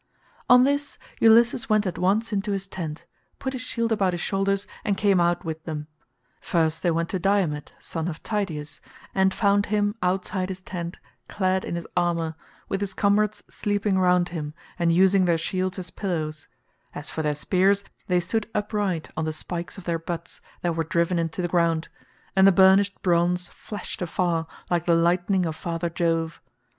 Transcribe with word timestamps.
On 0.49 0.63
this 0.63 0.97
Ulysses 1.19 1.69
went 1.69 1.85
at 1.85 1.99
once 1.99 2.33
into 2.33 2.53
his 2.53 2.67
tent, 2.67 3.05
put 3.37 3.53
his 3.53 3.61
shield 3.61 3.91
about 3.91 4.13
his 4.13 4.19
shoulders 4.19 4.65
and 4.83 4.97
came 4.97 5.19
out 5.19 5.45
with 5.45 5.63
them. 5.65 5.85
First 6.41 6.81
they 6.81 6.89
went 6.89 7.09
to 7.09 7.19
Diomed 7.19 7.71
son 7.77 8.07
of 8.07 8.23
Tydeus, 8.23 8.81
and 9.13 9.31
found 9.31 9.67
him 9.67 9.93
outside 10.01 10.49
his 10.49 10.59
tent 10.59 10.97
clad 11.29 11.63
in 11.63 11.75
his 11.75 11.85
armour 11.95 12.33
with 12.67 12.81
his 12.81 12.95
comrades 12.95 13.43
sleeping 13.47 13.99
round 13.99 14.29
him 14.29 14.55
and 14.79 14.91
using 14.91 15.25
their 15.25 15.37
shields 15.37 15.77
as 15.77 15.91
pillows; 15.91 16.47
as 16.95 17.11
for 17.11 17.21
their 17.21 17.35
spears, 17.35 17.83
they 18.07 18.19
stood 18.19 18.49
upright 18.55 19.11
on 19.15 19.25
the 19.25 19.31
spikes 19.31 19.77
of 19.77 19.83
their 19.83 19.99
butts 19.99 20.41
that 20.63 20.75
were 20.75 20.83
driven 20.83 21.19
into 21.19 21.43
the 21.43 21.47
ground, 21.47 21.89
and 22.35 22.47
the 22.47 22.51
burnished 22.51 22.99
bronze 23.03 23.49
flashed 23.49 24.01
afar 24.01 24.47
like 24.67 24.85
the 24.85 24.95
lightning 24.95 25.45
of 25.45 25.55
father 25.55 25.91
Jove. 25.91 26.41